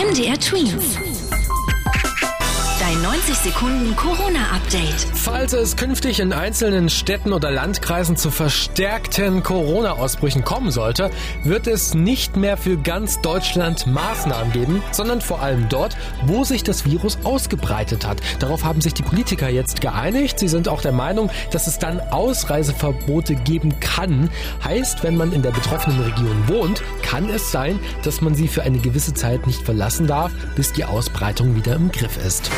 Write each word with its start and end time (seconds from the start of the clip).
MDR 0.00 0.38
Twins. 0.38 1.09
Dein 3.02 3.12
90 3.12 3.34
Sekunden 3.36 3.96
Corona-Update. 3.96 5.06
Falls 5.14 5.52
es 5.52 5.76
künftig 5.76 6.20
in 6.20 6.32
einzelnen 6.32 6.90
Städten 6.90 7.32
oder 7.32 7.50
Landkreisen 7.50 8.16
zu 8.16 8.30
verstärkten 8.30 9.42
Corona-Ausbrüchen 9.42 10.44
kommen 10.44 10.70
sollte, 10.70 11.10
wird 11.44 11.66
es 11.66 11.94
nicht 11.94 12.36
mehr 12.36 12.56
für 12.56 12.76
ganz 12.76 13.20
Deutschland 13.20 13.86
Maßnahmen 13.86 14.52
geben, 14.52 14.82
sondern 14.92 15.20
vor 15.20 15.40
allem 15.40 15.68
dort, 15.68 15.96
wo 16.26 16.44
sich 16.44 16.62
das 16.62 16.84
Virus 16.84 17.18
ausgebreitet 17.24 18.06
hat. 18.06 18.18
Darauf 18.38 18.64
haben 18.64 18.80
sich 18.80 18.92
die 18.92 19.02
Politiker 19.02 19.48
jetzt 19.48 19.80
geeinigt. 19.80 20.38
Sie 20.38 20.48
sind 20.48 20.68
auch 20.68 20.82
der 20.82 20.92
Meinung, 20.92 21.30
dass 21.52 21.68
es 21.68 21.78
dann 21.78 22.00
Ausreiseverbote 22.00 23.34
geben 23.34 23.80
kann. 23.80 24.30
Heißt, 24.64 25.02
wenn 25.04 25.16
man 25.16 25.32
in 25.32 25.42
der 25.42 25.52
betroffenen 25.52 26.00
Region 26.02 26.48
wohnt, 26.48 26.82
kann 27.02 27.30
es 27.30 27.50
sein, 27.50 27.78
dass 28.02 28.20
man 28.20 28.34
sie 28.34 28.48
für 28.48 28.62
eine 28.62 28.78
gewisse 28.78 29.14
Zeit 29.14 29.46
nicht 29.46 29.62
verlassen 29.62 30.06
darf, 30.06 30.32
bis 30.54 30.72
die 30.72 30.84
Ausbreitung 30.84 31.54
wieder 31.56 31.76
im 31.76 31.90
Griff 31.90 32.18
ist. 32.24 32.50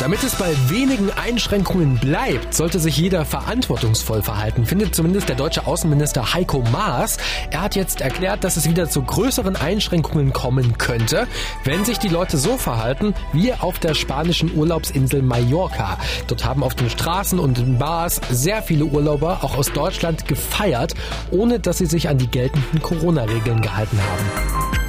Damit 0.00 0.22
es 0.24 0.34
bei 0.34 0.50
wenigen 0.70 1.10
Einschränkungen 1.10 1.98
bleibt, 1.98 2.54
sollte 2.54 2.80
sich 2.80 2.96
jeder 2.96 3.26
verantwortungsvoll 3.26 4.22
verhalten, 4.22 4.64
findet 4.64 4.94
zumindest 4.94 5.28
der 5.28 5.36
deutsche 5.36 5.66
Außenminister 5.66 6.32
Heiko 6.32 6.64
Maas. 6.72 7.18
Er 7.50 7.60
hat 7.60 7.76
jetzt 7.76 8.00
erklärt, 8.00 8.42
dass 8.42 8.56
es 8.56 8.66
wieder 8.66 8.88
zu 8.88 9.02
größeren 9.02 9.56
Einschränkungen 9.56 10.32
kommen 10.32 10.78
könnte, 10.78 11.26
wenn 11.64 11.84
sich 11.84 11.98
die 11.98 12.08
Leute 12.08 12.38
so 12.38 12.56
verhalten 12.56 13.12
wie 13.34 13.52
auf 13.52 13.78
der 13.78 13.92
spanischen 13.92 14.56
Urlaubsinsel 14.56 15.20
Mallorca. 15.20 15.98
Dort 16.28 16.46
haben 16.46 16.62
auf 16.62 16.74
den 16.74 16.88
Straßen 16.88 17.38
und 17.38 17.58
in 17.58 17.78
Bars 17.78 18.22
sehr 18.30 18.62
viele 18.62 18.86
Urlauber, 18.86 19.40
auch 19.42 19.54
aus 19.54 19.70
Deutschland, 19.70 20.26
gefeiert, 20.26 20.94
ohne 21.30 21.60
dass 21.60 21.76
sie 21.76 21.86
sich 21.86 22.08
an 22.08 22.16
die 22.16 22.28
geltenden 22.28 22.80
Corona-Regeln 22.80 23.60
gehalten 23.60 23.98
haben. 23.98 24.79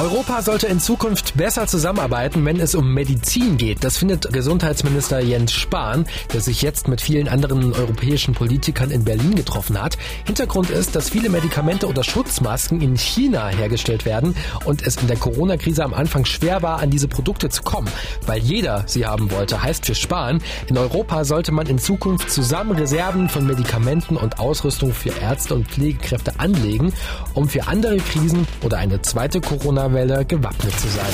Europa 0.00 0.42
sollte 0.42 0.66
in 0.66 0.80
Zukunft 0.80 1.36
besser 1.36 1.68
zusammenarbeiten, 1.68 2.44
wenn 2.44 2.58
es 2.58 2.74
um 2.74 2.92
Medizin 2.92 3.56
geht. 3.56 3.84
Das 3.84 3.96
findet 3.96 4.32
Gesundheitsminister 4.32 5.20
Jens 5.20 5.52
Spahn, 5.52 6.04
der 6.32 6.40
sich 6.40 6.62
jetzt 6.62 6.88
mit 6.88 7.00
vielen 7.00 7.28
anderen 7.28 7.72
europäischen 7.72 8.34
Politikern 8.34 8.90
in 8.90 9.04
Berlin 9.04 9.36
getroffen 9.36 9.80
hat. 9.80 9.96
Hintergrund 10.24 10.70
ist, 10.70 10.96
dass 10.96 11.10
viele 11.10 11.28
Medikamente 11.28 11.86
oder 11.86 12.02
Schutzmasken 12.02 12.80
in 12.80 12.96
China 12.96 13.46
hergestellt 13.46 14.04
werden 14.04 14.34
und 14.64 14.82
es 14.82 14.96
in 14.96 15.06
der 15.06 15.16
Corona-Krise 15.16 15.84
am 15.84 15.94
Anfang 15.94 16.24
schwer 16.24 16.60
war, 16.60 16.80
an 16.80 16.90
diese 16.90 17.06
Produkte 17.06 17.48
zu 17.48 17.62
kommen, 17.62 17.88
weil 18.26 18.40
jeder 18.40 18.82
sie 18.86 19.06
haben 19.06 19.30
wollte. 19.30 19.62
Heißt 19.62 19.86
für 19.86 19.94
Spahn, 19.94 20.42
in 20.66 20.76
Europa 20.76 21.24
sollte 21.24 21.52
man 21.52 21.68
in 21.68 21.78
Zukunft 21.78 22.32
zusammen 22.32 22.76
Reserven 22.76 23.28
von 23.28 23.46
Medikamenten 23.46 24.16
und 24.16 24.40
Ausrüstung 24.40 24.92
für 24.92 25.10
Ärzte 25.10 25.54
und 25.54 25.68
Pflegekräfte 25.68 26.40
anlegen, 26.40 26.92
um 27.34 27.48
für 27.48 27.68
andere 27.68 27.98
Krisen 27.98 28.48
oder 28.64 28.78
eine 28.78 29.00
zweite 29.00 29.40
Corona 29.40 29.83
Corona-Welle 29.84 30.24
gewappnet 30.24 30.72
zu 30.80 30.88
sein. 30.88 31.12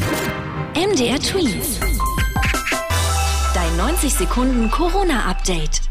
MDR 0.76 1.18
Tweets. 1.18 1.80
Dein 3.52 3.76
90 3.76 4.14
Sekunden 4.14 4.70
Corona-Update. 4.70 5.89